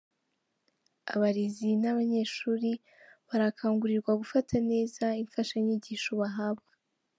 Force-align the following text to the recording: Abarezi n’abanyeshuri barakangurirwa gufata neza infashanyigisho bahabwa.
Abarezi 1.13 1.69
n’abanyeshuri 1.81 2.71
barakangurirwa 3.27 4.11
gufata 4.21 4.55
neza 4.69 5.05
infashanyigisho 5.23 6.11
bahabwa. 6.21 6.69